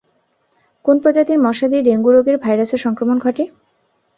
কোন 0.85 0.95
প্রজাতির 0.99 1.39
মশা 1.39 1.67
দিয়ে 1.67 1.83
ডেঙ্গু 1.83 2.09
রোগের 2.11 2.37
ভাইরাসের 2.37 2.79
সংক্রমণ 2.79 3.17
ঘটে? 3.19 3.43